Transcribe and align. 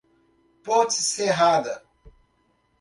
Ponte 0.63 0.97
Serrada 0.99 1.85